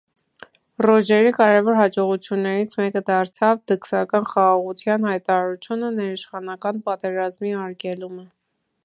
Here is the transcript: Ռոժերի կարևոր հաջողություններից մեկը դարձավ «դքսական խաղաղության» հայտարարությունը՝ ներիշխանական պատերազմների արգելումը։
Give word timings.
Ռոժերի 0.83 1.33
կարևոր 1.35 1.75
հաջողություններից 1.79 2.73
մեկը 2.79 3.03
դարձավ 3.11 3.61
«դքսական 3.73 4.27
խաղաղության» 4.33 5.07
հայտարարությունը՝ 5.11 5.93
ներիշխանական 6.01 6.83
պատերազմների 6.89 7.59
արգելումը։ 7.67 8.27